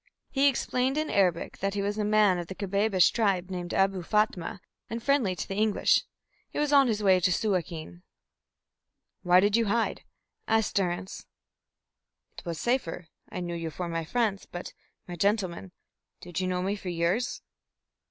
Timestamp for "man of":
2.03-2.47